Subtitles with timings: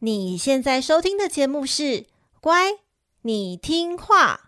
[0.00, 1.82] 你现在收听的节目是
[2.40, 2.70] 《乖，
[3.22, 4.42] 你听话》。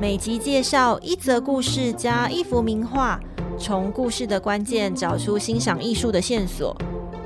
[0.00, 3.20] 每集介绍一则故事加一幅名画，
[3.58, 6.74] 从故事的关键找出欣赏艺术的线索。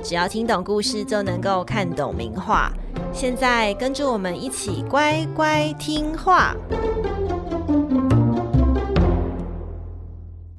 [0.03, 2.69] 只要听懂故事，就能够看懂名画。
[3.13, 6.55] 现在跟着我们一起乖乖听话。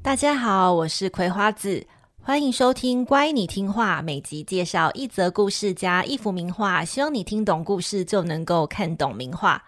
[0.03, 1.87] 大家好，我是葵花子，
[2.23, 4.01] 欢迎收听《乖，你听话》。
[4.03, 9.63] 每集介绍一则故事加一幅名画，希望你听懂故事就能够看懂名画。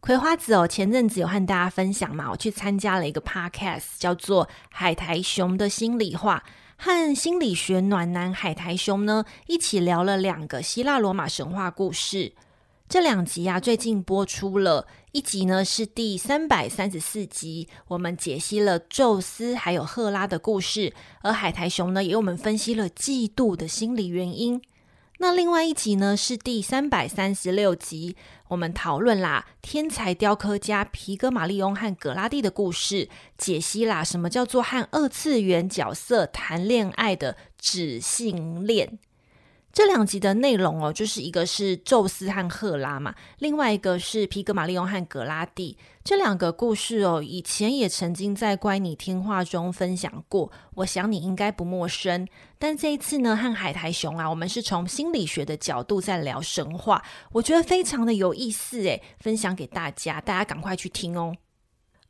[0.00, 6.42] 葵花子哦，前阵子有和大家分享嘛，我去参加了一个 podcast，叫做《海苔熊的心里话》。
[6.76, 12.32] 和心理学暖男海苔熊呢，一起聊了两个希腊罗马神话故事。
[12.88, 20.92] 这两集啊，最近播出了一集呢，是第三百三十四集，我们解析了宙斯还有赫拉的故事，
[21.22, 24.62] 而海苔熊呢，也为我们分析了嫉妒的心理原因。
[25.18, 28.16] 那另外一集呢，是第三百三十六集，
[28.48, 38.98] 我们讨论啦天才雕刻家皮格马利翁和葛拉蒂的故事，解析啦什么叫做和二次元角色谈恋爱的纸性恋。
[39.76, 45.76] 这两集的内容哦，就是一个是宙斯和赫拉嘛，另外一个是皮格马利翁和格拉蒂。
[46.02, 52.26] 这两个故事哦，以前也曾经在乖你听话中分享过，我想你应该不陌生。
[52.58, 61.36] 但这一次呢，和海苔熊啊，我们是从心理学的角度在聊神话，我觉得非常的有意思诶，分享给大家，大家赶快去听哦。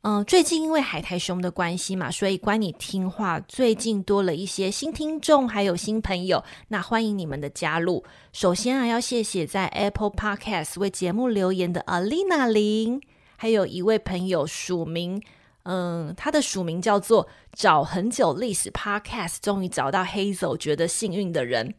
[0.09, 8.05] 嗯，最近因为海苔熊的关系嘛，所以关你听话最近多了一些新听众，还有新朋友，那欢迎你们的加入。
[8.31, 13.01] 首先啊，要谢谢在 Apple Podcast 为节目留言的 Alina 林，
[13.35, 15.21] 还有一位朋友署名，
[15.63, 21.73] 嗯，他的署名叫做找很久历史 Podcast，终于找到 Hazel，觉得幸运的人。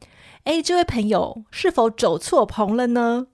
[0.44, 3.28] 诶，这位朋友是否走错棚了呢？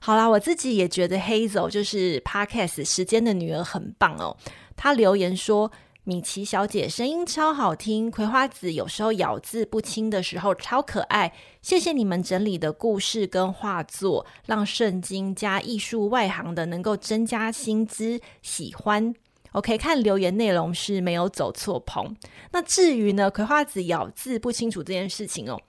[0.00, 4.36] 好啦，我自己也觉得 Hazel 就是 Podcast 时间的女儿很棒哦。
[4.76, 5.72] 她留言说
[6.04, 11.32] ：“米奇小姐声音超好听，葵花子有时候咬字不清的时候超可爱。
[11.60, 19.14] 谢谢你们整理的故事跟画作，让圣经加艺术外行的能够增加新知，喜欢。
[19.52, 22.14] OK，看留言内容是没有走错棚。
[22.52, 25.60] 那至于呢，葵花子咬字不清楚这件事情哦，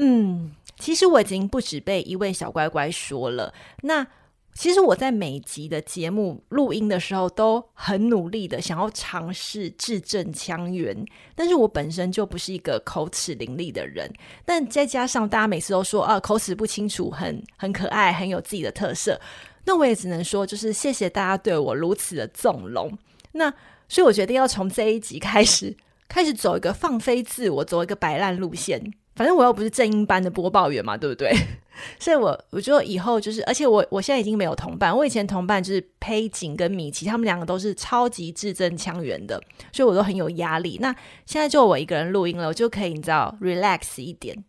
[0.00, 3.52] 嗯。”其实我已经不止被一位小乖乖说了。
[3.82, 4.06] 那
[4.54, 14.10] 其实我在每集的节目录音的时候，都很努力的想要尝试字正腔圆，但是我本身就不是一个口齿伶俐的人。
[14.46, 19.20] 但再加上大家每次都说啊，口齿不清楚，很很可爱，很有自己的特色。
[19.66, 22.90] 那我也只能说，就是谢谢大家对我如此的纵容。
[23.32, 23.52] 那
[23.86, 25.76] 所以我决定要从这一集开始，
[26.08, 28.94] 开始走一个放飞自我，走一个摆烂路线。
[29.20, 31.30] 反正我又不是正音班的播报员嘛，对不对？
[32.00, 39.38] 所以我，我我觉得以后就是，而且我我现在已经没有同伴，我以前同伴就是佩锦跟米奇，他们两个都是超级字正腔圆的，
[39.72, 40.78] 所以我都很有压力。
[40.80, 40.90] 那
[41.26, 44.42] 现在就我一个人录音了，我就可以你知道 relax 一点，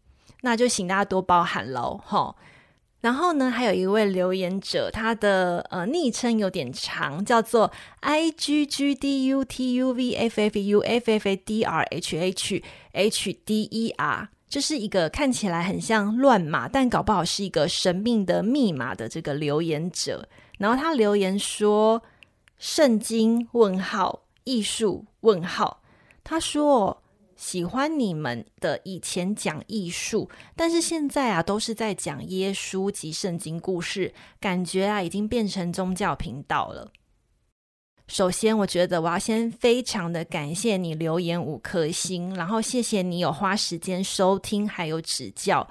[0.43, 2.33] 那就请大家多包涵喽，齁。
[3.01, 11.65] 然后呢，还有一位留言者，他的呃昵称有点长，叫做 i g g d u t u v f f u f f a d
[11.65, 12.61] r h h
[12.93, 14.29] h d e r。
[14.51, 20.27] 这是一个看起来很像乱码，但搞不好是一个神秘的密码的这个留言者。
[20.57, 22.03] 然后他留言说
[22.59, 23.47] ：“圣经？
[23.53, 25.05] 问号艺术？
[25.21, 25.81] 问号。”
[26.21, 27.01] 他说
[27.37, 36.91] ：“喜欢你们的以前讲艺术，但是现在啊都是在讲耶稣及圣经故事，感觉啊已经变成宗教频道了。”
[38.11, 45.65] 首先，我觉得我要先非常的感谢你留言五颗星，然后谢谢你有花时间收听还有指教。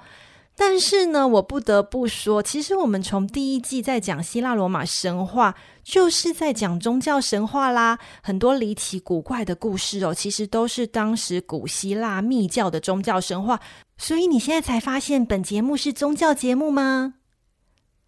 [0.55, 7.99] 但是呢，我不得不说，其实我们从第一季在讲希腊罗马神话，就是在讲宗教神话啦。
[8.23, 13.59] 很多离奇古怪的故事哦，其实都是当时古希腊密教的宗教神话。
[13.97, 17.13] 所以你现在才发现本节目是宗教节目吗？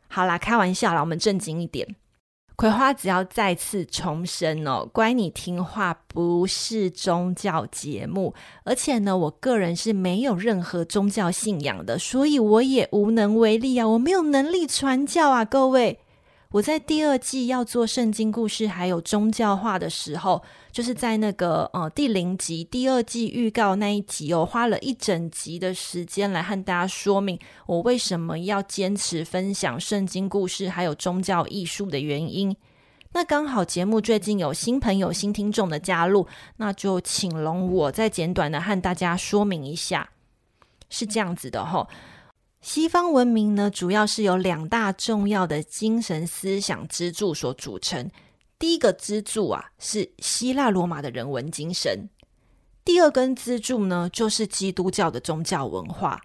[0.07, 1.95] 好啦，开玩笑啦，我们正经一点。
[2.55, 8.33] 葵花籽要再次重申哦，乖你听话不是宗教节目，
[8.63, 15.99] 而且呢，我个人是没有任何宗教信仰的，所以我也无能为力啊，我没有能力传教啊，各位，
[16.53, 32.55] 我在第二季要做圣经故事还有宗教化的时候，就是在那个呃第零集第二季预告那一集哦，花了一整集的时间来和大家说明我为什么要坚持分享圣经故事还有宗教艺术的原因。
[33.13, 36.27] 那刚好节目最近有新朋友、新听众的加入，
[36.57, 40.11] 那就请容我再简短的和大家说明一下，
[40.91, 41.87] 是这样子的吼。
[42.63, 48.09] 西方文明呢，主要是由两大重要的精神思想支柱所组成。
[48.57, 52.07] 第一个支柱啊，是希腊罗马的人文精神；
[52.85, 56.21] 第二根支柱呢，就是基督教的宗教文化。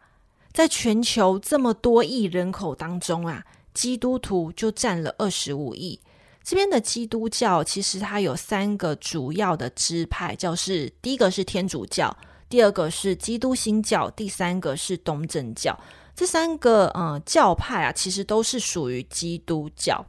[0.52, 3.44] 在全球这么多亿人口当中啊，
[3.74, 6.00] 基督徒就占了二十五亿。
[6.44, 12.16] 这边的基督教其实它有三个主要的支派，就是第一个是天主教，
[12.48, 15.76] 第二个是基督新教，第三个是东正教。
[16.18, 20.04] 这三个呃教派啊，其实都是属于基督教。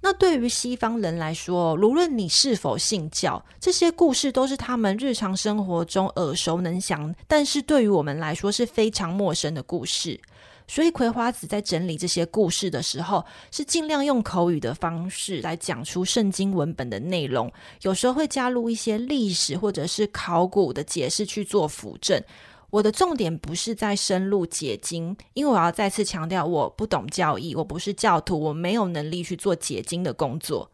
[0.00, 10.18] 那对于西方人来说，无论你是否信教，这些故事都是他们日常生活中耳熟能详，但是对于我们来说是非常陌生的故事。
[10.66, 17.52] 所以葵花子在整理这些故事的时候，是尽量用口语的方式来讲出圣经文本的内容，
[17.82, 22.22] 有时候会加入一些历史或者是考古的解释去做辅证。
[22.70, 30.70] 我的重点不是在深入解经，因为我要再次强调，我不懂教义，我不是教徒，我没有能力去做解经的工作。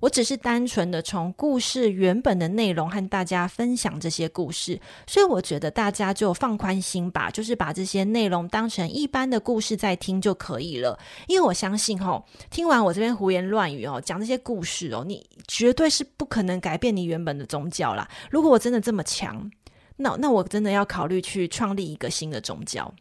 [0.00, 10.98] 我只是单纯的从故事原本的内容和大家分享这些故事，所以我觉得大家就放宽心吧，就是把这些内容当成一般的故事在听就可以了。
[11.28, 18.08] 因为我相信齁，听完我这边胡言乱语哦，讲这些故事哦，你绝对是不可能改变你原本的宗教啦。
[18.30, 19.50] 如果我真的这么强。
[19.96, 22.94] 那那我真的要考虑去创立一个新的宗教。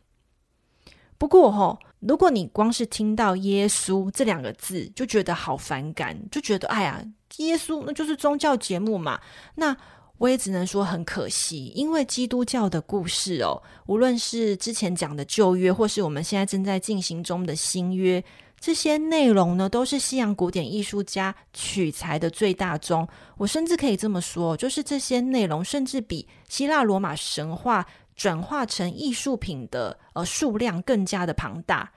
[1.18, 7.02] 不过齁，如果你光是听到耶稣这两个字就觉得好反感，就觉得哎呀，
[7.38, 9.20] 耶稣那就是宗教节目嘛。
[9.56, 9.76] 那
[10.18, 18.24] 我也只能说很可惜，因为基督教的故事哦，无论是之前讲的旧约，或是我们现在正在进行中的新约。
[18.66, 23.08] 这些内容呢，都是西洋古典艺术家取材的最大宗。
[23.38, 27.86] 我甚至可以这么说，就是这些内容甚至比希腊罗马神话
[28.16, 31.94] 转化成艺术品的呃数量更加的庞大。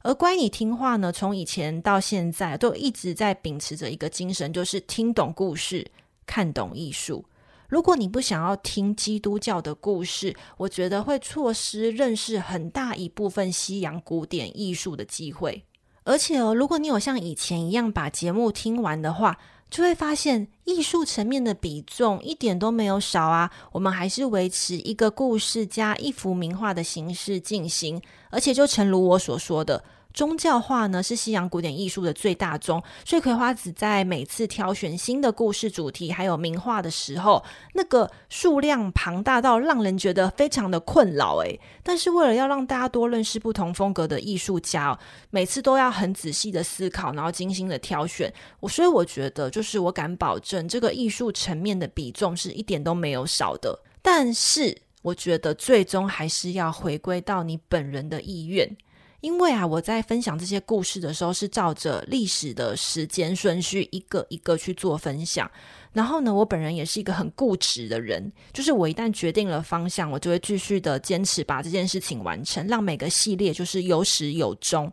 [0.00, 5.88] 而乖你听话呢，从以前到现在都一直在秉持着一个精神，就是听懂故事，
[6.26, 7.24] 看懂艺术。
[7.68, 15.62] 如果你不想要听基督教的故事，我觉得会错失认识很大一部分西洋古典艺术的机会。
[16.04, 19.38] 而且哦，如果你有像以前一样把节目听完的话，
[19.70, 23.50] 就会发现艺术层面的比重一点都没有少啊。
[23.72, 29.82] 我们还是维持一个故事加一幅名画的形式进行，而且就诚如我所说的。
[30.12, 37.42] 宗教画呢，是西洋古典艺术的最大宗，所以葵花子在每次挑选新的故事主题还有名画的时候，
[37.74, 44.98] 那个数量庞大到让人觉得非常的困扰诶，但是为了要让大家多认识不同风格的艺术家，
[45.30, 48.32] 每次都要很仔细的思考，然后精心的挑选。
[48.60, 53.78] 我所以我觉得，就是我敢保证，这个艺术层面的比重是一点都没有少的。
[54.02, 58.76] 但是我觉得最终还是要回归到你本人的意愿。
[59.22, 65.48] 因为啊，我在分享这些故事的时候，是照着历史的时间顺序一个一个去做分享。
[65.92, 74.92] 然后呢，我本人也是一个很固执的人，就是我一旦决定了方向，我就会继续的坚持把这件事情完成，让每个系列就是有始有终。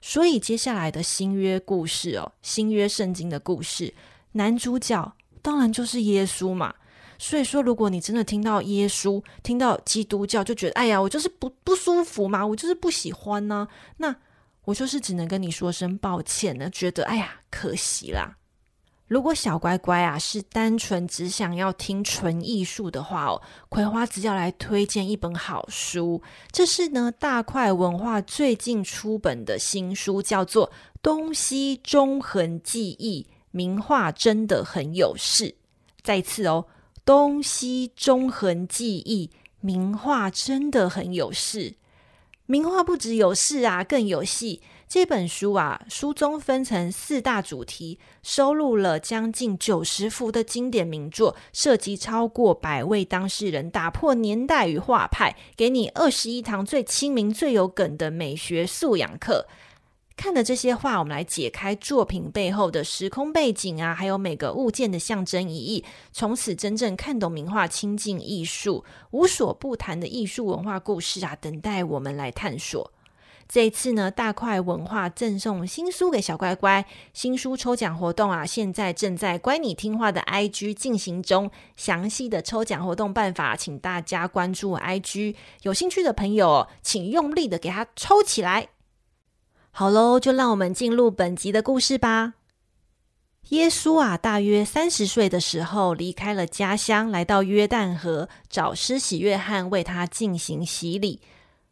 [0.00, 3.94] 所以接下来的新约故事哦，新约圣经的故事，
[4.32, 6.74] 男主角当然就是耶稣嘛。
[7.18, 14.14] 所以说，如果你真的听到耶稣、听到基督教，就觉得哎呀，我就是不不舒服嘛，我就是不喜欢呢、那
[14.64, 18.36] 我就是只能跟你说声抱歉呢，觉得哎呀，可惜啦。
[19.08, 26.22] 如果小乖乖啊是单纯只想要听纯艺术的话哦，葵花子要来推荐一本好书，
[26.52, 30.68] 这是呢大块文化最近出本的新书，叫做
[31.02, 35.56] 《东西中横记忆》，名画真的很有事。
[36.02, 36.66] 再次哦。
[37.08, 39.30] 东西中横记忆，
[39.62, 41.76] 名画真的很有事。
[42.44, 44.60] 名画不只有事啊，更有戏。
[44.86, 59.46] 这本书啊，书中分成四大主题，收录了将近九十幅的经典名作，涉及超过百位当事人，打破年代与画派，给你二十一堂最亲民、最有梗的美学素养课。
[60.18, 72.90] 看了这些画，我们来解开作品背后的时空背景啊，还有每个物件的象征意义，从此真正看懂名画，亲近艺术，无所不谈的艺术文化故事啊，等待我们来探索。
[73.48, 76.84] 这一次呢，大块文化赠送新书给小乖乖，
[77.14, 81.48] 新书抽奖活动啊，现在正在乖你听话的 IG 进行中。
[81.76, 85.36] 详细的抽奖活动办法，请大家关注 IG。
[85.62, 88.68] 有兴趣的朋友，请用力的给它抽起来。
[89.78, 92.34] 好喽，就让我们进入本集的故事吧。
[93.50, 101.20] 耶稣啊，大约三十岁的时候离开了家乡，来到约旦河找施洗约翰为他进行洗礼。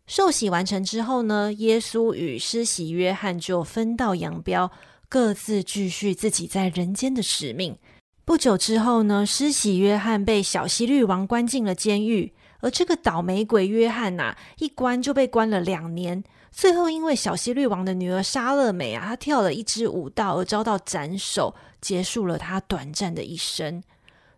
[0.06, 4.70] 受洗完成之后呢，耶稣与施洗约翰就分道扬镳，
[5.08, 7.76] 各自继续自己在人间的使命。
[8.24, 16.22] 不久之后呢，施洗约翰被小希律王关进了监狱，而这个倒霉鬼约翰呐、啊，一关就被关了两年。
[16.56, 23.82] 最后，因为小希律王的女儿莎乐美啊，她跳了一支舞蹈而遭到斩首，结束了她短暂的一生。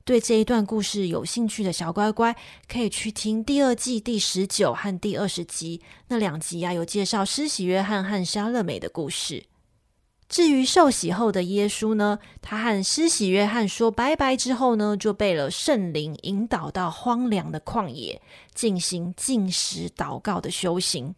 [0.05, 2.35] 对这一段故事有兴趣的小乖乖，
[2.67, 9.45] 可以去听第二季第十九和第二十集，那两集啊，有介绍施洗约翰和莎乐美的故事。
[10.29, 18.21] 至于受洗后的耶稣呢，他和施洗约翰说拜拜之后呢，就被了圣灵引导到荒凉的旷野，
[18.53, 21.15] 进行禁食祷告的修行。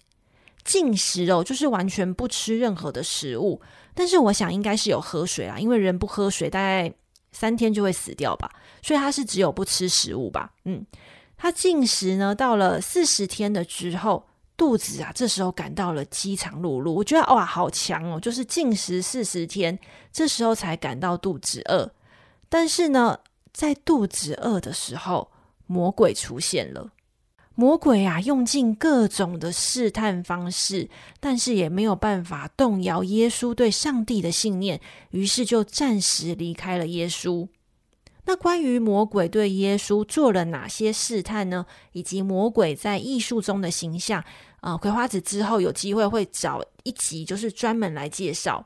[0.64, 3.60] 禁食哦，就是完全不吃任何的食物，
[3.94, 6.92] 但是我想应该是有喝水啦，因为人不喝水大概
[7.32, 8.50] 三天就会死掉吧。
[8.82, 10.52] 所以他是只有不吃食物吧？
[10.64, 10.84] 嗯，
[11.36, 14.26] 他禁食呢，到了四十天的之后，
[14.56, 16.90] 肚子啊，这时候感到了饥肠辘辘。
[16.92, 18.20] 我觉得哇，好强哦！
[18.20, 19.78] 就是禁食四十天，
[20.12, 21.90] 这时候才感到肚子饿。
[22.48, 23.18] 但是呢，
[23.52, 25.30] 在肚子饿的时候，
[25.66, 26.90] 魔鬼出现了。
[27.60, 30.88] 魔鬼啊，用尽各种的试探方式，
[31.20, 37.46] 但是也没有办法动摇耶稣对上帝的信念，于是就暂时离开了耶稣。
[38.24, 41.66] 那关于魔鬼对耶稣做了哪些试探呢？
[41.92, 44.24] 以及魔鬼在艺术中的形象，
[44.62, 48.64] 啊、葵花子之后有机会会找一集，就是专门来介绍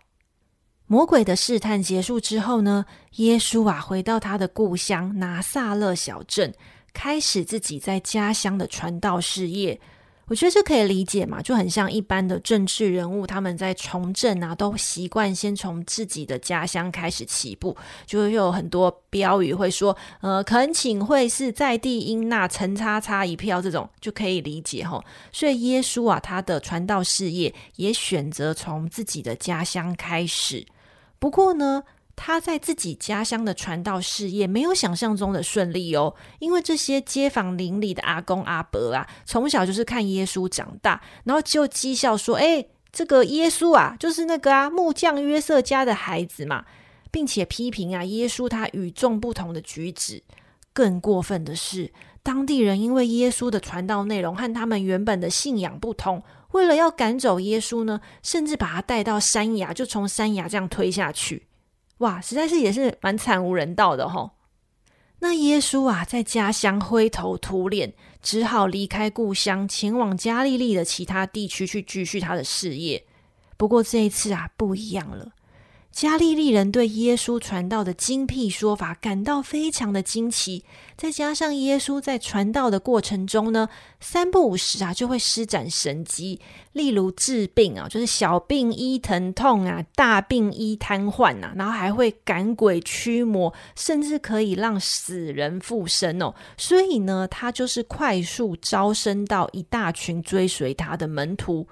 [0.87, 1.83] 魔鬼的试探。
[1.83, 2.87] 结束之后呢，
[3.17, 6.55] 耶稣啊，回到他的故乡拿撒勒小镇，
[6.95, 9.79] 开始自己在家乡的传道事业。
[10.27, 25.05] 我觉得这可以理解嘛，就很像一般的政治人物，他们在从政啊，都习惯先从自己的家乡开始起步，就会有很多标语会说，呃，恳请会是在地应纳陈叉叉一票，这种就可以理解吼。
[25.31, 30.65] 所以耶稣啊，他的传道事业也选择从自己的家乡开始。
[31.19, 31.83] 不过呢，
[32.17, 46.65] 他在自己家乡的传道事业没有想象中的顺利哦，因为这些街坊邻里的阿公阿伯啊，从小就是看耶稣长大，然后就讥笑说：“哎，这个耶稣啊，就是那个啊木匠约瑟家的孩子嘛，
[47.11, 50.23] 并且批评啊耶稣他与众不同的举止。
[50.73, 51.93] 更过分的是，
[52.23, 61.47] 当地人因为耶稣的传道内容和他们原本的信仰不同，为了要赶走耶稣呢，甚至把他带到山崖，就从山崖这样推下去。”
[61.99, 64.31] 哇，实在是也是蛮惨无人道的吼。
[65.21, 73.05] 那耶稣啊，在家乡灰头土脸，只好离开故乡，前往加利利的其他地区去继续他的事业。
[73.57, 75.34] 不过这一次啊，不一样了。
[75.95, 80.65] 加利利人对耶稣传道的精辟说法感到非常的惊奇，
[80.97, 83.69] 再加上耶稣在传道的过程中呢，
[84.01, 86.41] 三不五时啊就会施展神迹，
[86.73, 96.35] 例如治病啊，就是小病医疼痛啊，大病医瘫痪啊，然后还会赶鬼驱魔，甚至可以让死人复生哦。
[96.57, 101.69] 所以呢，他就是快速招生到一大群追随他的门徒。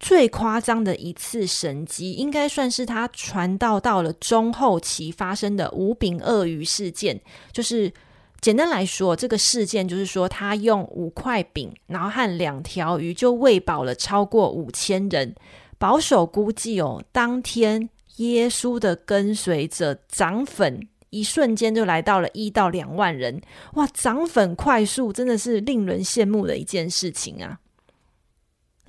[0.00, 7.20] 最夸张的一次神迹，应该算是他传道到了中后期发生的五饼鳄鱼事件。
[7.52, 7.92] 就是
[8.40, 15.34] 简单来说，这个事件就是说，他用五块饼，然后和两条鱼，就喂饱了超过五千人。
[15.76, 23.40] 保守估计哦，当天耶稣的跟随者涨粉，一瞬间就来到了一到两万人。
[23.74, 27.58] 哇，涨粉快速，真的是令人羡慕的一件事情啊！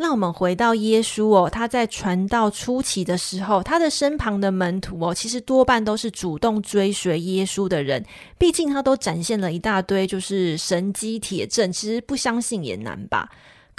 [0.02, 8.04] 那我们回到耶稣哦，他在传道初期的时候，他的身旁的门徒哦，其实多半都是主动追随耶稣的人。
[8.40, 13.30] 毕竟他都展现了一大堆就是神机铁证，其实不相信也难吧。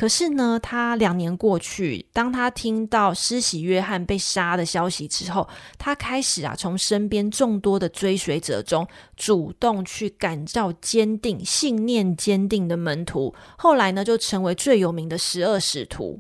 [0.02, 8.84] 可是呢，他两年过去，当他听到施洗约翰被杀的消息之后，他开始啊，从身边众多的追随者中，
[9.16, 13.32] 主动去感召坚定、信念坚定的门徒。
[13.56, 16.18] 后来呢，就成为最有名的十二使徒。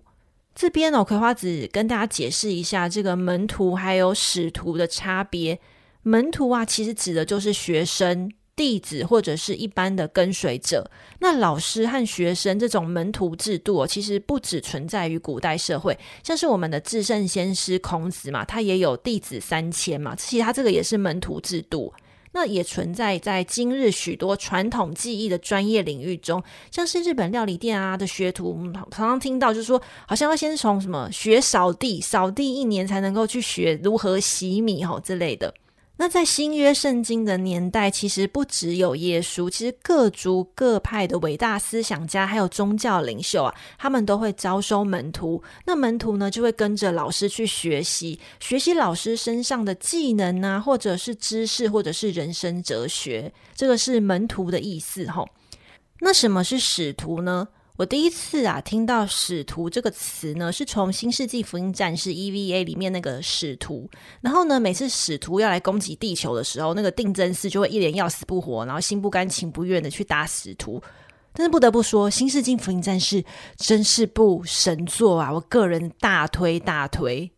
[0.54, 5.58] 这边哦，葵花子跟大家解释一下这个门徒还有使徒的差别。
[6.04, 8.30] 门徒啊，其实指的就是学生。
[8.54, 10.90] 弟子或者是一般的跟随者。
[11.20, 21.92] 那老师和学生这种门徒制度哦，其实不只存在于古代社会，像是我们的至圣先师孔子嘛，他也有弟子三千嘛，其实他这个也是门徒制度。
[22.34, 35.52] 那也存在在今日许多传统技艺的专业领域中，像是日本料理店啊的学徒，常常听到就是说，好像要先从什么学扫地，扫地一年才能够去学如何洗米吼之类的。
[36.02, 45.40] 那在新约圣经的年代，其实不只有耶稣，其实各族各派的伟大思想家，还有宗教领袖啊，他们都会招收门徒。
[45.64, 53.32] 那门徒呢，就会跟着老师去学习，学习老师身上的技能啊，或者是知识，或者是人生哲学。
[53.54, 55.28] 这个是门徒的意思吼。
[56.00, 57.46] 那什么是使徒呢？
[57.78, 63.88] 我第一次啊听到“使徒”这个词呢，是从《新世纪福音战士》EVA 里面那个使徒。
[64.20, 70.82] 然后呢，每次使徒要来攻击地球的时候，那个定真寺就会一脸要死不活，然后心不甘情不愿的去打使徒。
[71.32, 73.22] 但是不得不说，《新世纪福音战士》
[73.56, 75.32] 真是部神作啊！
[75.32, 77.22] 我个人大推大推，《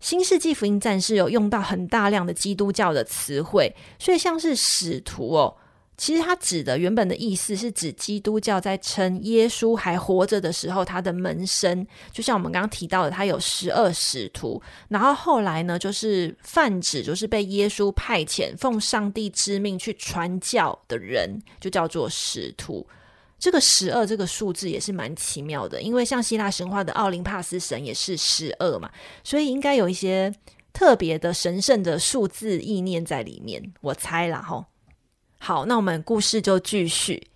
[0.00, 5.54] 新世纪福音战士》有用到很大量的基督教的词汇，所以像是使徒哦。
[5.98, 14.62] 其实它指的原本的意思是指基督教在称耶稣还活着的时候，他的门生，就像我们刚刚提到的，他有十二使徒。
[14.88, 22.86] 然后后来呢，就是泛指就是被耶稣派遣奉上帝之命去传教的人，就叫做使徒。
[23.36, 28.88] 这个十二这个数字也是蛮奇妙的，因为像希腊神话的奥林帕斯神也是十二嘛，
[29.24, 30.32] 所以应该有一些
[30.72, 34.64] 特别的神圣的数字意念在里面，我猜啦吼。
[35.38, 37.28] 好，那我们故事就继续。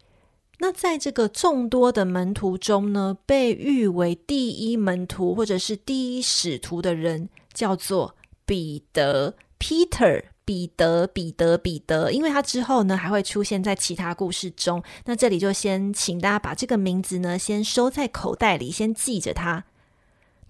[0.58, 10.24] 那在这个众多的门徒中呢，被誉为第一门徒或者是第一使徒的人，叫做彼得 （Peter）。
[10.44, 14.82] 彼得，彼得，彼得，因为他之后呢还会出现在其他故事中。
[15.04, 19.64] 那这里就先请大家把这个名字呢先收在口袋里，先记着他。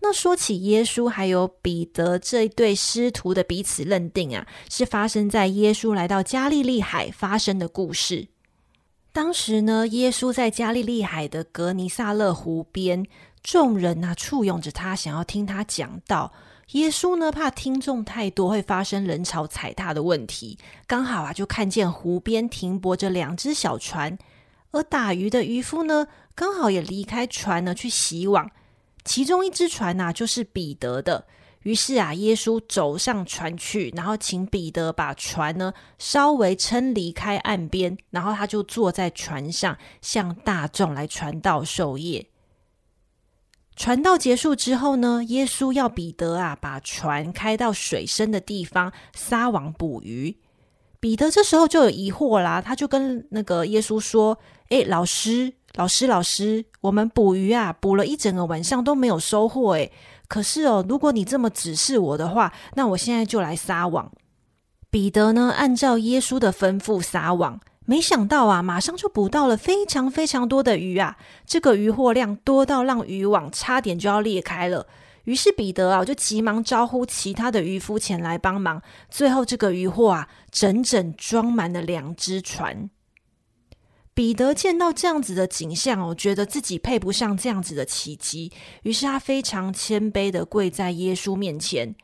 [0.04, 8.26] 那说起耶稣还有彼得这一对师徒的彼此认定啊，是发生在耶稣来到加利利海发生的故事。
[9.12, 13.06] 当时呢，耶稣在加利利海的格尼撒勒湖边，
[13.44, 16.32] 众人啊簇拥着他，想要听他讲道。
[16.72, 24.18] 耶稣呢怕听众太多会发生人潮踩踏的问题，刚好啊就看见湖边停泊着两只小船，
[24.72, 28.50] 而打鱼的渔夫呢刚好也离开船呢去洗网。
[29.04, 31.26] 其中一只船呐、啊，就是彼得的。
[31.62, 42.26] 于是啊，耶稣走上船去，然后请彼得把船呢稍微撑离开岸边，然后他就坐在船上，向大众来传道授业。
[43.76, 50.36] 传道结束之后呢，耶稣要彼得啊把船开到水深的地方撒网捕鱼。
[50.98, 54.36] 彼得这时候就有疑惑啦，他就跟那个耶稣说
[54.70, 59.90] ：“诶，老师。”老师，老师，我们捕鱼啊，捕了一整个晚上都没有收获诶。
[60.28, 64.12] 可是哦，如果你这么指示我的话，那我现在就来撒网。
[64.90, 71.16] 彼得呢，按照耶稣的吩咐撒网，没想到啊，马上就捕到了非常非常多的鱼啊。
[71.46, 74.86] 这个渔获量多到让渔网差点就要裂开了。
[75.24, 78.82] 于是彼得啊，就急忙招呼其他的渔夫前来帮忙。
[79.08, 82.90] 最后这个渔获啊，整整装满了两只船。
[84.14, 91.94] 彼得见到这样子的景象哦，觉得自己配不上这样子的奇迹，于是他非常谦卑的跪在耶稣面前。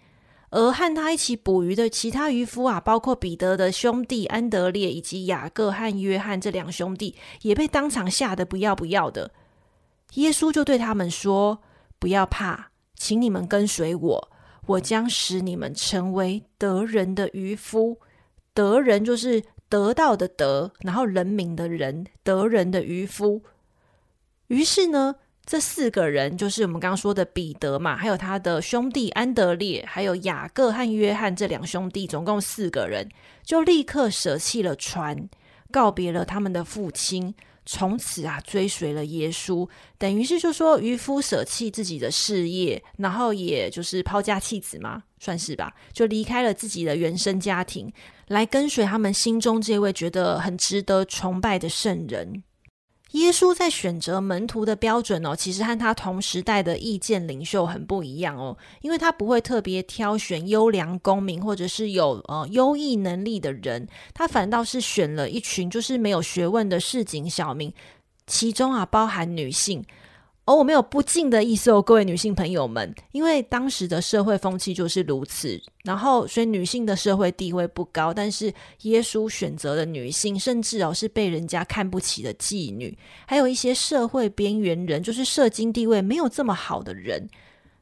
[0.51, 9.31] 而和他一起捕鱼的其他渔夫啊，包括彼得的兄弟安德烈以及雅各和约翰这两兄弟，也被当场吓得不要不要的。
[10.15, 11.59] 耶稣就对他们说
[12.01, 14.31] ：“不要怕，请你们跟随我，
[14.65, 17.99] 我将使你们成为得人的渔夫。
[18.55, 23.43] 得人就是。”得到的得，然后人民的人，得人的渔夫。
[24.47, 33.09] 于是呢，这四个人就是我们刚刚说的彼得嘛，还有他的兄弟安德烈，还有雅各和约翰这两兄弟，总共四个人，
[33.43, 35.29] 就立刻舍弃了船，
[35.71, 37.35] 告别了他们的父亲。
[37.71, 47.93] 从此啊，追随了耶稣，等于是就说渔夫舍弃自己的事业，然后也就是抛家弃子嘛，算是吧，就离开了自己的原生家庭，
[48.29, 52.43] 来跟随他们心中这位觉得很值得崇拜的圣人。
[53.13, 67.73] 耶稣在选择门徒的标准哦，其实和他同时代的意见领袖很不一样哦，因为他不会特别挑选优良公民或者是有呃优异能力的人，他反倒是选了一群就是没有学问的市井小民，
[68.27, 69.83] 其中啊包含女性，
[70.49, 78.51] 哦，我没有不敬的意思哦，各位女性朋友们，因为当时的社会风气就是如此，然后所以女性的社会地位不高，但是
[78.85, 87.29] 耶稣选择了女性，甚至哦是被人家看不起的妓女，还有一些社会边缘人，就是社经地位没有这么好的人。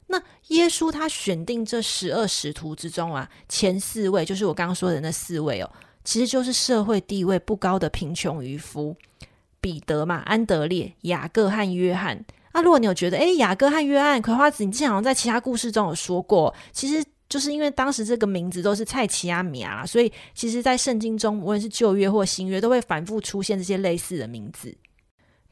[0.07, 5.71] 那耶稣他选定这十二使徒之中啊，前四位就是我刚刚说的那四位哦，
[6.03, 8.97] 其实就是社会地位不高的贫穷渔夫，
[9.61, 12.25] 彼得嘛、安德烈、雅各和约翰。
[12.57, 24.75] 那、如果你有觉得，诶，雅各和约翰、葵花子，你之前好像在其他故事中有说过，其实就是因为当时这个名字都是菜奇阿米啊，所以其实，在圣经中，无论是旧约或新约，都会反复出现这些类似的名字。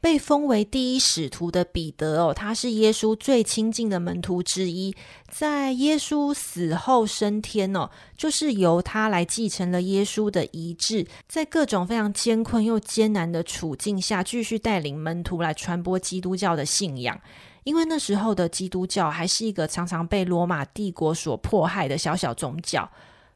[0.06, 4.94] 被封为第一使徒的彼得哦，他是耶稣最亲近的门徒之一。
[5.28, 17.20] 在耶稣死后升天哦，就是由他来继承了耶稣的遗志，在各种非常艰困又艰难的处境下，继续带领门徒来传播基督教的信仰。
[17.64, 22.88] 因为那时候的基督教还是一个常常被罗马帝国所迫害的小小宗教，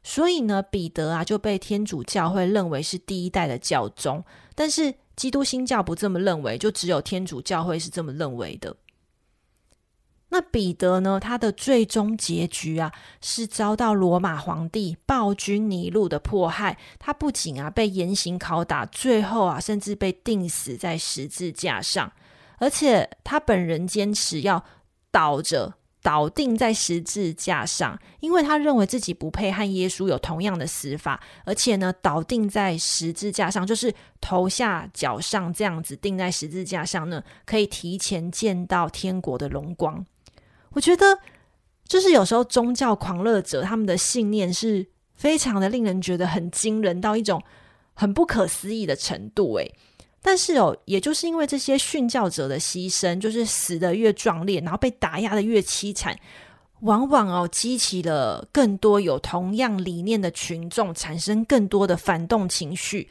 [0.03, 4.23] 所以呢，彼得啊就被天主教会认为是第一代的教宗，
[4.55, 4.93] 但是。
[5.15, 8.75] 基督新教不这么认为，就只有天主教会是这么认为的。
[10.29, 11.19] 那彼得呢？
[11.19, 16.77] 他的最终结局啊，是遭到罗马皇帝暴君尼禄的迫害。
[16.97, 22.13] 他不仅啊被严刑拷打，最后啊甚至被钉死在十字架上，
[22.59, 24.63] 而且他本人坚持要
[25.11, 25.73] 倒着。
[26.01, 40.05] 倒定在十字架上，因为他认为自己不配和耶稣有同样的死法，而且呢，倒定在十字架上，就是头下脚上这样子定在十字架上呢，可以提前见到天国的荣光。
[40.71, 41.19] 我觉得，
[41.87, 47.43] 就是有时候宗教狂热者他们的信念是非常的令人觉得很惊人，到一种
[47.93, 49.75] 很不可思议的程度，诶。
[50.21, 56.15] 但是哦，也就是因为这些殉教者的牺牲，就是死得越壮烈，然后被打压得越凄惨，
[56.81, 63.09] 往往哦激起了更多有同样理念的群众产生更多的反动情绪。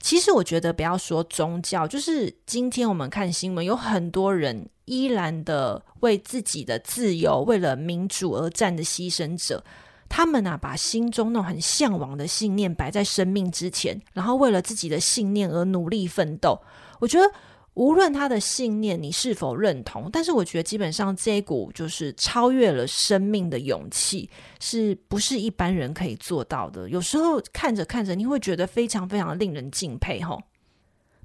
[0.00, 9.62] 其实我觉得，不要说宗教，就是今天我们看新闻，有很多人依然的为自己的自由、为了民主而战的牺牲者。
[10.08, 16.60] 他们啊，把心中那种很向往的信念摆在生命之前，然后为了自己的信念而努力奋斗。
[17.00, 17.30] 我觉得，
[17.74, 26.88] 无论他的信念你是否认同，但是我觉得基本上这一股就是超越了生命的勇气，是不是一般人可以做到的？
[26.88, 30.22] 有时候看着看着，你会觉得非常非常令人敬佩。
[30.22, 30.40] 吼，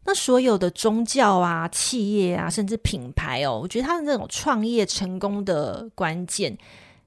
[0.03, 6.57] 那所有的宗教啊、企业啊，甚至品牌哦，我觉得他的那种创业成功的关键。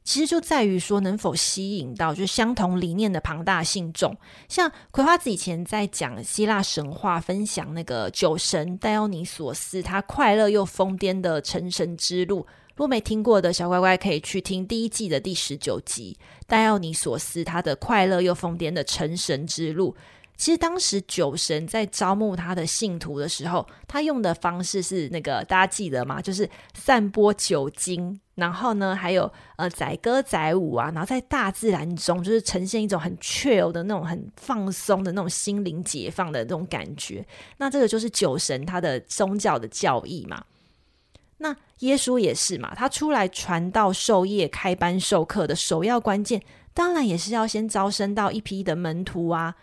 [0.04, 4.14] 其实就在于说能否吸引到就相同理念的庞大信众，
[4.48, 12.46] 像葵花子以前在讲希腊神话，分享那个酒神戴奥尼索斯他快乐又疯癫的成神之路。
[12.76, 19.96] 如果没听过的小乖乖可以去听第一季的第十九集，戴奥尼索斯他的快乐又疯癫的成神之路。
[20.36, 26.20] 其实当时酒神在招募他的信徒的时候，他用的方式是那个大家记得吗？
[26.20, 37.24] 就是散播酒精，然后呢，还有呃载歌载舞啊，然后在大自然中就是呈现一种很 chill 的那种很放松的那种心灵解放的那种感觉。
[37.58, 40.44] 那这个就是酒神他的宗教的教义嘛。
[41.38, 46.42] 那耶稣也是嘛，他出来传道授业、开班授课的首要关键，
[46.72, 49.54] 当然也是要先招生到一批的门徒啊。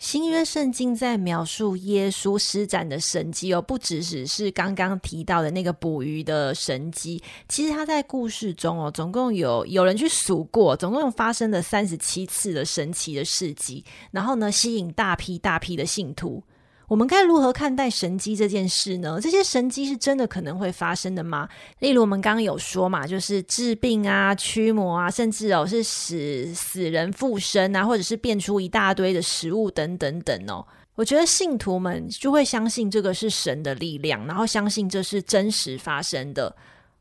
[0.00, 16.42] 新约圣经在描述耶稣施展的神迹哦，不只只是刚刚提到的那个捕鱼的神迹，其实他在故事中哦，总共有有人去数过，总共发生了三十七次的神奇的事迹，然后呢，吸引大批大批的信徒。
[16.90, 19.20] 我们该如何看待神迹这件事呢？
[19.22, 21.48] 这些神迹是真的可能会发生的吗？
[21.78, 30.66] 例如我们刚刚有说嘛，就是治病啊、驱魔啊，甚至哦是使死人复生啊，或者是变出一大堆的食物等等等哦。
[30.96, 36.52] 我觉得信徒们就会相信这个是神的力量，然后相信这是真实发生的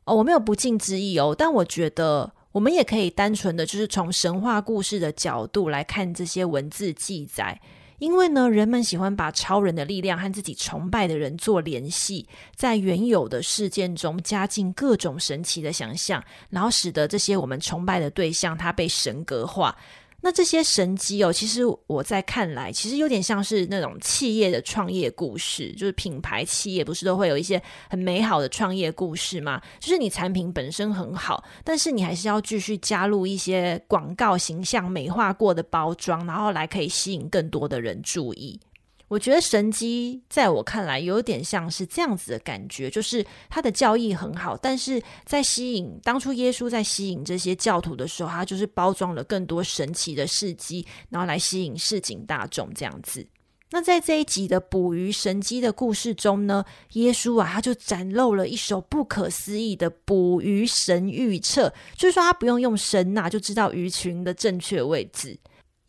[0.04, 0.14] 哦。
[0.14, 7.60] 我没有不敬之意哦，但我觉得我们也可以单纯的就是从神话故事的角度来看这些文字记载。
[8.00, 19.76] 因为呢，人们喜欢把超人的力量和自己崇拜的人做联系，在原有的事件中加进各种神奇的想象，然后使得这些我们崇拜的对象，他被神格化。
[20.22, 29.62] 那这些神机哦，其实我在看来，其实有点像是那种企业的创业故事，就是品牌企业不是都会有一些很美好的创业故事吗？
[29.80, 38.60] 就是你产品本身很好，但是你还是要继续加入一些广告形象美化过的包装，然后来可以吸引更多的人注意。
[39.10, 53.28] 我觉得神迹在我看来有点像是这样子的感觉，就是他的教义很好，但是在吸引当初耶稣在吸引这些教徒的时候，他就是包装了更多神奇的事迹，然后来吸引市井大众这样子。
[53.72, 65.38] 那在这一集的捕鱼神迹的故事中呢，耶稣啊他就展露了一手不可思议的捕鱼神预测，就是说他不用用神呐、就知道鱼群的正确位置。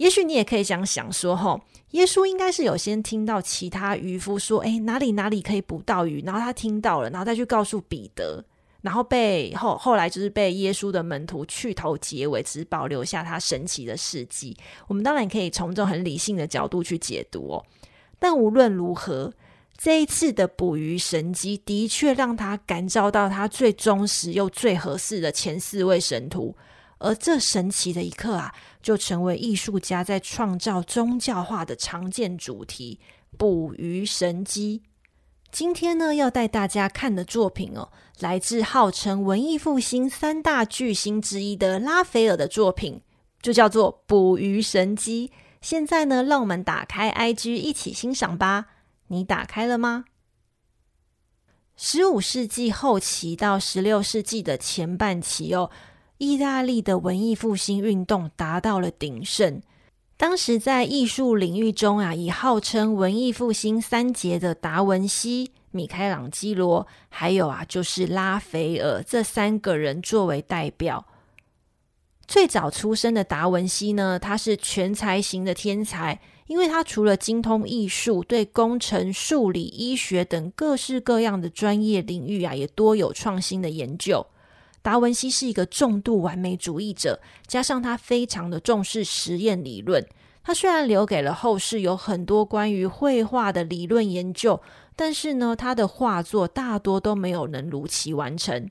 [0.01, 1.61] 也许你也可以这样想说，吼，
[1.91, 8.43] 耶稣应该是有先听到其他渔夫说，诶，哪里哪里可以捕到鱼，然后他听到了，然后再去告诉彼得，
[8.81, 14.57] 然后被后后来就是被耶稣的门徒去头结尾，只保留下他神奇的事迹。
[14.89, 17.63] 我们当然可以从这种很理性的角度去解读哦。
[18.19, 19.31] 但无论如何，
[19.77, 26.57] 这一次的捕鱼神迹的确让他感召到他最忠实又最合适的前四位神徒。
[27.03, 32.99] 而这神奇的一刻啊，就成为艺术家在创造宗教化的常见主题——
[33.37, 34.83] 捕鱼神机。
[35.51, 37.91] 今天呢，要带大家看的作品哦，
[38.21, 43.03] 来自号称文艺复兴三大巨星之一的拉斐尔的作品，
[43.43, 45.29] 就叫做《捕鱼神机》。
[45.61, 48.67] 现在呢，让我们打开 IG 一起欣赏吧。
[49.09, 50.05] 你打开了吗？
[51.77, 55.71] 十五世纪后期到十六世纪的前半期哦。
[56.21, 59.63] 意大利的文艺复兴运动达到了鼎盛。
[60.19, 71.07] 当时在艺术领域中啊，以号称文艺复兴三杰的达文西、米开朗基罗，还有啊就是拉斐尔这三个人作为代表。
[72.29, 84.27] 最早出生的达文西呢，他是全才型的天才，因为他除了精通艺术，对工程、数理、医学等各式各样的专业领域啊，也多有创新的研究。
[84.83, 90.07] 达文西是一个重度完美主义者，加上他非常的重视实验理论。
[90.43, 94.61] 他虽然留给了后世有很多关于绘画的理论研究，
[94.97, 98.69] 但是呢，他的画作大多都没有能如期完成。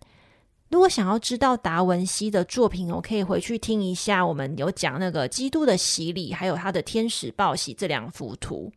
[0.70, 8.72] 如果想要知道达文西的作品，我可以回去听一下，我们有讲那个基督的洗礼，还有他的天使报喜这两幅图。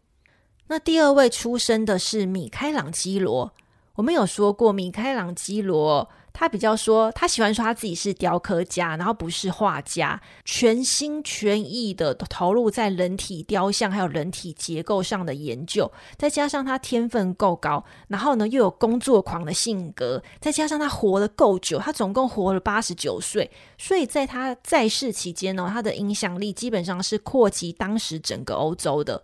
[0.69, 3.53] 那第二位出生的是米开朗基罗，
[3.95, 6.09] 我们有说过米开朗基罗。
[6.33, 29.23] 他比较说，他喜欢说他自己是雕刻家，然后不是画家，全心全意的投入在人体雕像还有人体结构上的研究，再加上他天分够高，然后呢又有工作狂的性格，再加上他活得够久，他总共活了八十九岁，所以在他在世期间呢，他的影响力基本上是扩及当时整个欧洲的。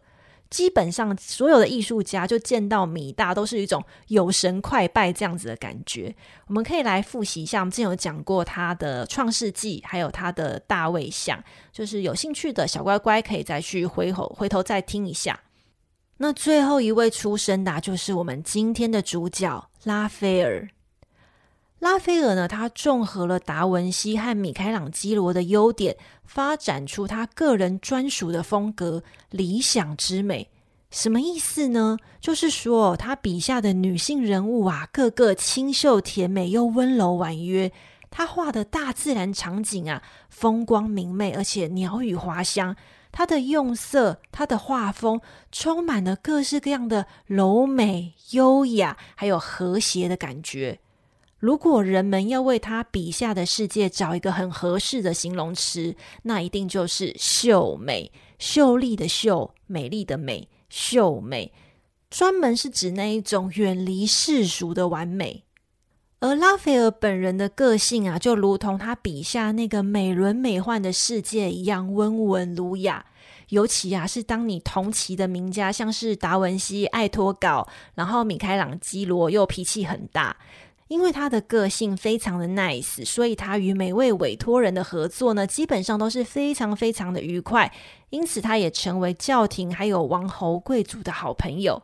[0.51, 6.15] 基本上所有的艺术家就见到米大都是一种有神快拜这样子的感觉。
[6.47, 15.39] 我们可以来复习一下，我们之前有讲过他的《创世纪》，还有他的大卫像，就是有兴趣的小乖乖可以再去回头回头再听一下。
[16.17, 20.69] 那最后一位出生的，就是我们今天的主角拉斐尔。
[21.79, 30.51] 拉斐尔呢，他综合了达文西和米开朗基罗的优点，发展出他个人专属的风格——理想之美。
[30.91, 31.99] 什么意思呢？
[32.21, 37.71] 就是说，他笔下的女性人物啊，个个清秀甜美又温柔婉约。
[38.11, 42.75] 他画的大自然场景啊，风光明媚，而且鸟语花香。
[43.13, 45.21] 他的用色，他的画风，
[45.53, 50.81] 充满了各式各样的柔美、优雅，还有和谐的感觉。
[51.39, 61.53] 如果人们要为他笔下的世界找一个很合适的形容词，那一定就是秀美、秀丽的秀、美丽的美、秀美，
[62.11, 65.45] 专门是指那一种远离世俗的完美。
[66.21, 73.07] 而拉斐尔本人的个性啊，就如同他笔下那个美轮美奂的世界一样温文儒雅。
[73.51, 80.37] 尤其啊，是当你同期的名家，像是达文西爱脱稿，然后米开朗基罗又脾气很大。
[80.89, 87.73] 因为他的个性非常的 nice，所以他与每位委托人的合作呢，基本上都是非常非常的愉快。
[88.11, 91.83] 因此，他也成为教廷还有王侯贵族的好朋友。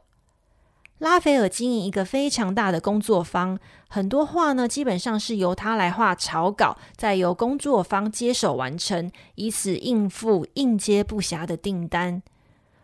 [0.99, 12.23] 拉斐尔经营一个非常大的工作坊，很多画呢，基本上是由他来画草稿，再由工作坊接手完成，以此应付应接不暇的订单。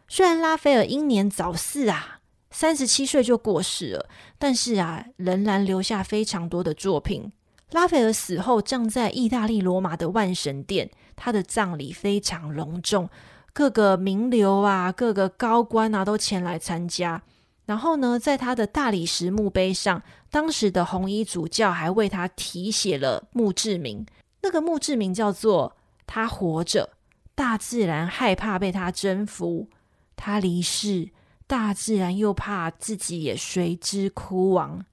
[0.07, 2.20] 虽然拉斐尔英年早逝啊。
[2.51, 4.07] 三十七岁就过世了，
[4.39, 7.33] 但是啊，仍然留下非常多的作品。
[7.71, 13.09] 拉斐尔死后葬在意大利罗马的万神殿，他的葬礼非常隆重，
[13.53, 17.23] 各个名流啊、各个高官啊都前来参加。
[17.67, 24.05] 然后呢，在他的大理石墓碑上，当时的红衣主教还为他题写了墓志铭，
[24.43, 26.91] 那个墓志铭叫做“他活着，
[27.37, 29.69] 大自然害怕被他征服；
[30.17, 31.11] 他离世。”
[31.51, 34.85] 大自然又怕自己也随之枯亡。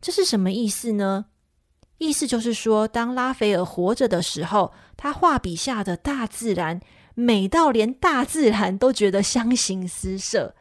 [0.00, 1.26] 这是什么意思呢？
[1.98, 6.80] 意思就是说，当拉斐尔活着的时候，他画笔下的大自然
[7.14, 10.54] 美到连大自然都觉得相形失色。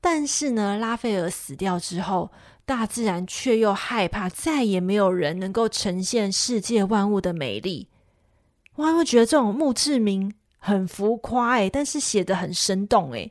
[0.00, 2.32] 但是呢，拉斐尔死掉之后，
[2.64, 7.88] 大自然却又害怕再也没有人能够呈现世界万物的美丽。
[8.76, 13.30] 我还会觉得这种墓志铭很浮夸哎，但是写得很生动哎，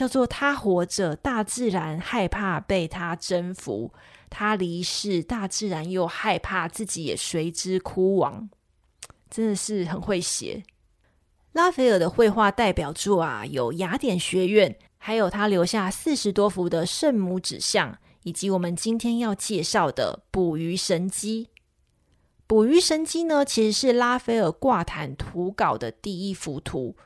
[0.00, 3.92] 叫做“他活着，大自然害怕被他征服。”
[4.30, 8.48] 他离世，大自然又害怕自己也随之枯亡，
[9.28, 10.62] 真的是很会写。
[11.52, 21.48] 拉斐尔的绘画代表作啊，有雅典学院，还有他留下四十多幅的圣母指像，以及我们今天要介绍的捕鱼神机。
[22.46, 26.96] 捕鱼神机呢，其实是拉斐尔挂毯图稿的第一幅图。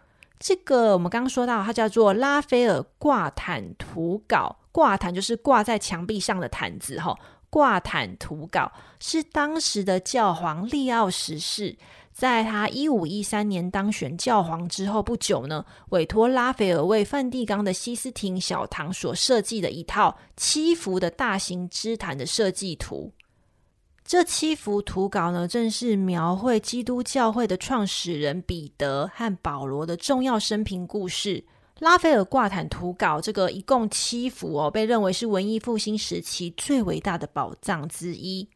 [0.44, 4.54] 这个我们刚刚说到，它叫做拉斐尔挂毯图稿。
[4.70, 7.18] 挂毯就是挂在墙壁上的毯子，哈。
[7.48, 11.78] 挂毯图稿是当时的教皇利奥十世，
[12.12, 23.10] 在他一五一三年当选教皇之后不久呢，委托拉斐尔为梵蒂冈的西斯廷小堂所设计的一套七幅的大型织毯的设计图。
[24.04, 31.44] 这七幅图稿呢，正是描绘基督教会的创始人彼得和保罗的重要生平故事。
[31.78, 38.46] 拉斐尔挂毯图稿这个一共七幅哦，被认为是文艺复兴时期最伟大的宝藏之一。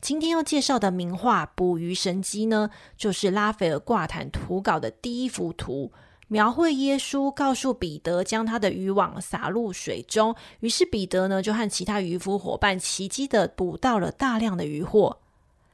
[0.00, 5.92] 今天要介绍的名画《捕鱼神机》呢，就是拉斐尔挂毯图稿的第一幅图，
[6.28, 15.18] 描绘耶稣告诉彼得将他的渔网撒入水中，于是彼得呢就和其他渔夫伙伴奇迹地捕到了大量的渔获。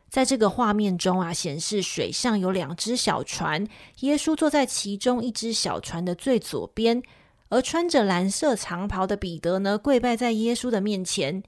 [0.08, 3.66] 在这个画面中啊，显示水上有两只小船，
[4.00, 7.02] 耶稣坐在其中一只小船的最左边，
[7.48, 11.42] 而穿着蓝色长袍的彼得呢，跪拜在耶稣的面前。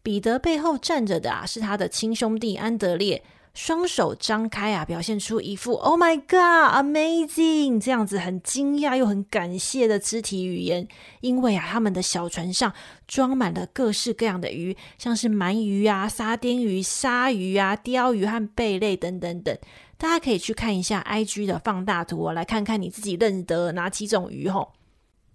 [0.00, 3.24] 彼得背后站着的啊，是他的亲兄弟安德烈。
[3.54, 10.88] 双手张开啊，表现出一副 “Oh my God, amazing” 这样子很惊讶又很感谢的肢体语言。
[11.20, 12.72] 因为啊，他们的小船上
[13.06, 19.56] 装满了各式各样的鱼，像是鳗鱼啊、沙丁鱼、鲨鱼啊、鲷鱼和贝类等等等。
[19.98, 24.72] 大家可以去看一下 IG 的放大图，来看看你自己认得哪几种鱼吼。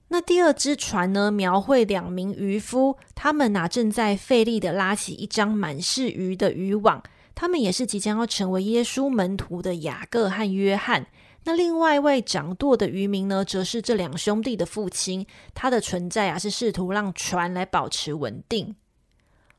[0.08, 7.04] 那第二只船呢，描绘两名渔夫，他们呐正在费力的拉起一张满是鱼的渔网。
[7.40, 11.06] 他们也是即将要成为耶稣门徒的雅各和约翰。
[11.44, 15.24] 那另外一位掌舵的渔民呢，则是这两兄弟的父亲。
[15.54, 18.76] 他的存在啊，是试图让船来保持稳定。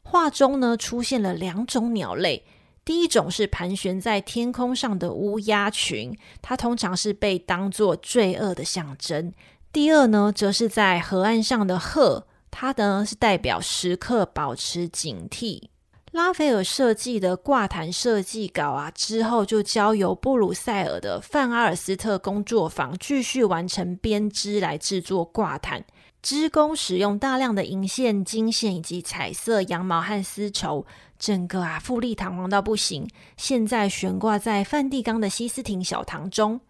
[0.02, 2.44] 画中呢，出现了两种鸟类。
[2.84, 9.32] 第一种是盘旋在天空上的乌鸦群，它通常是被当作罪恶的象征。
[9.72, 15.67] 第二呢，则是在河岸上的鹤，它呢是代表时刻保持警惕。
[16.12, 25.84] 拉斐尔设计的挂毯设计稿啊，之后就交由布鲁塞尔的范阿尔斯特工作坊继续完成编织来制作挂毯。
[26.20, 30.84] 织工使用大量的银线、金线以及彩色羊毛和丝绸，
[31.18, 33.08] 整个啊富丽堂皇到不行。
[33.36, 36.60] 现在悬挂在梵蒂冈的西斯廷小堂中。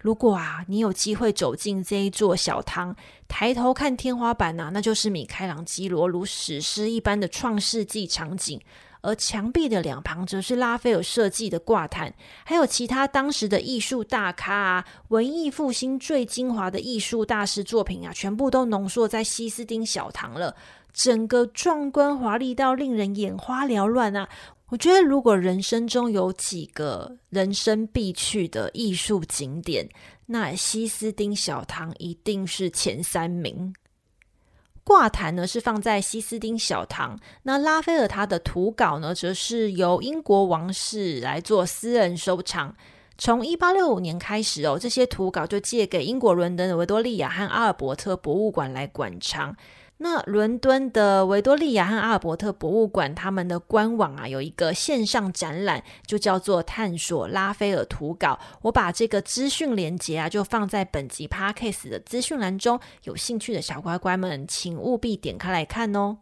[0.00, 2.96] 如果啊，你有机会走进这一座小堂，
[3.28, 8.58] 抬头看天花板呐、那就是米开朗基罗如史诗一般的创世纪场景；
[9.02, 20.56] 而墙壁的两旁则是拉斐尔设计的挂毯，还有其他当时的艺术大咖啊，文艺复兴最精华的艺术大师作品啊，全部都浓缩在西斯丁小堂了，
[20.94, 24.26] 整个壮观华丽到令人眼花缭乱啊！
[24.70, 29.88] 我觉得，如果人生中有几个人生必去的艺术景点，
[30.26, 33.74] 那西斯丁小堂一定是前三名。
[34.84, 42.76] 挂毯呢是放在西斯丁小堂，那拉斐尔他的图稿呢，则是由英国王室来做私人收藏。
[43.18, 49.54] 从一八六五年开始哦，这些图稿就借给英国伦敦的维多利亚和阿尔伯特博物馆来馆藏。
[50.02, 58.40] 那伦敦的维多利亚和阿尔伯特博物馆，他们的官网啊有一个线上展览，就叫做“探索拉斐尔图稿”。
[58.62, 62.80] 我把这个资讯连接啊，就放在本集 Podcast 的资讯栏中。
[63.04, 66.16] 有兴趣的小乖乖们，请务必点开来看哦。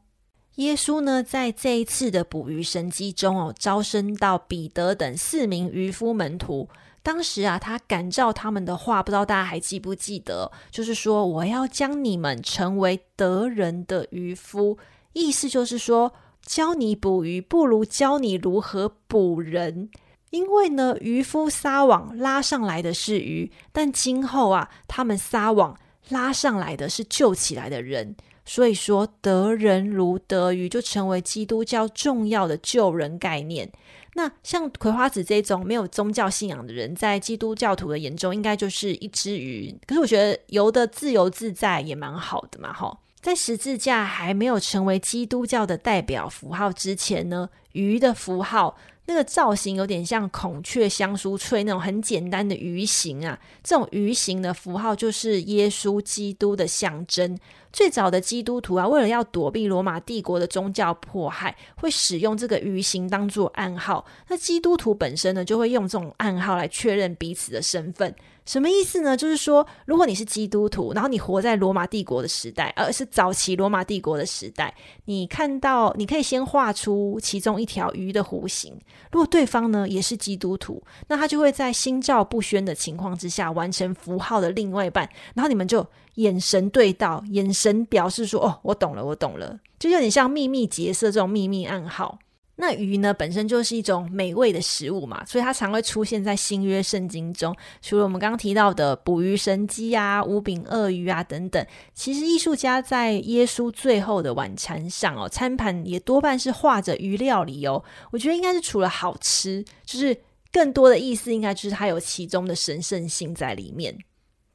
[0.56, 6.68] 耶稣呢，在这一次的捕鱼神迹中哦，招生到彼得等四名渔夫门徒。
[7.02, 10.50] 当时啊，他感召他们的话，不知道大家还记不记得？
[10.70, 14.76] 就是说，我要将你们成为得人的渔夫，
[15.12, 19.90] 意思就是说，教你捕鱼不如教你如何捕人。
[20.30, 25.78] 因为呢，渔夫撒网拉上来的是鱼，但今后啊，他们撒网
[26.10, 28.14] 拉上来的是救起来的人。
[28.48, 33.70] 所以说，得人如得鱼，就成为基督教重要的救人概念。
[34.14, 39.78] 那像葵花子这种没有宗教信仰的人，在基督教徒的眼中，应该就是一只鱼。
[39.86, 42.98] 可是我觉得游的自由自在也蛮好的嘛，哈。
[43.20, 48.78] 在十字架还没有成为基督教的代表符号之前呢，鱼的符号。
[49.08, 57.36] 那个造型有点像孔雀香酥脆那种很简单的鱼形啊，这种鱼形的符号就是耶稣基督的象征。
[57.72, 64.04] 最早的基督徒啊，为了要躲避罗马帝国的宗教迫害，会使用这个鱼形当做暗号。
[64.28, 68.14] 那基督徒本身呢，就会用这种暗号来确认彼此的身份。
[68.48, 69.14] 什么意思呢？
[69.14, 74.74] 就是说，如果你是基督徒，然后你活在罗马帝国的时代，而是早期罗马帝国的时代，
[75.04, 78.72] 你看到，你可以先画出其中一条鱼的弧形。
[79.12, 92.18] 如果对方呢也是基督徒，那他就会在心照不宣的情况之下完成符号的另外一半，然后你们就眼神对到，眼神表示说：“哦，我懂了，我懂了。”就有点像秘密结社这种秘密暗号。
[92.60, 97.54] 那鱼呢，本身就是一种美味的食物嘛，所以它常会出现在新约圣经中。
[97.80, 107.84] 除了我们刚刚提到的捕鱼神迹啊、五饼鳄鱼啊等等，其实艺术家在耶稣最后的晚餐上哦，餐盘也多半是画着鱼料理哦。
[108.10, 110.16] 我觉得应该是除了好吃，就是
[110.50, 113.96] 更多的意思，应该就是它有其中的神圣性在里面。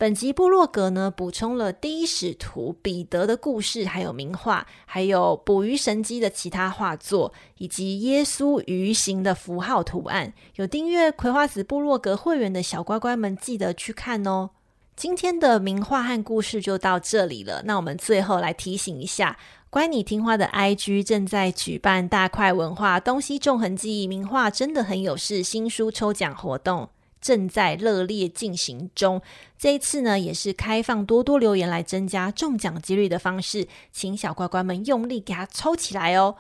[0.04, 10.34] 本集部落格呢，补充了第一使徒彼得的故事，还有名画，还有捕鱼神机的其他画作，以及耶稣鱼形的符号图案。
[10.56, 14.50] 有订阅葵花子部落格会员的小乖乖们，记得去看哦。
[14.98, 17.62] 今天的名画和故事就到这里了。
[17.64, 19.38] 那我们最后来提醒一下，
[19.70, 26.90] 乖你听话的 IG 正在举办大块文化东西纵横记忆名画真的很有事新书抽奖活动。
[27.24, 29.22] 正在热烈进行中。
[29.58, 36.36] 这一次呢，也是开放多多留言来增加中奖几率的方式，请小乖乖们用力给它抽起来哦。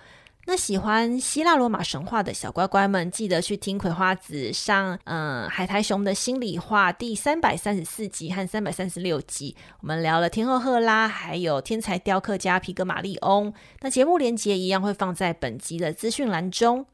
[0.45, 13.53] 那喜欢希腊罗马神话的小乖乖们，记得去听葵花子上，嗯，海苔熊的心里话第三百三十四集和三百三十六集，我们聊了天后赫拉，还有天才雕刻家皮格马利翁。
[13.79, 16.85] 那节目连接一样会放在本集的资讯栏中。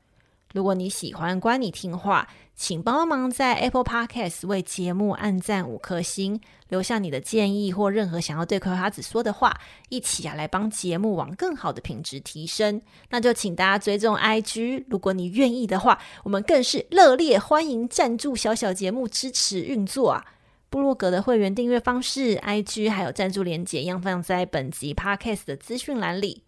[0.54, 9.56] 如果你喜欢乖你听话，请帮忙在 Apple Podcast 为节目按赞五颗星，留下你的建议或任何想要对葵花子说的话，
[9.90, 12.82] 一起啊来帮节目往更好的品质提升。
[13.10, 20.26] 那就请大家追踪 IG，如果你愿意的话，我们更是热烈欢迎赞助小小节目支持运作啊！
[20.72, 26.44] 部落格的会员订阅方式、IG 还有赞助连结一样放在本集 Podcast 的资讯栏里。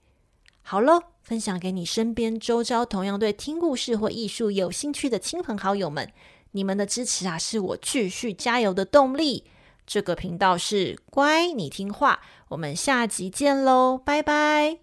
[0.62, 1.11] 好喽。
[1.22, 6.12] 分享给你身边周遭同样对听故事或艺术有兴趣的亲朋好友们，
[6.52, 9.46] 你们的支持啊，是我继续加油的动力。
[9.86, 14.78] 这个频道是乖你听话，我们下集见喽，拜拜。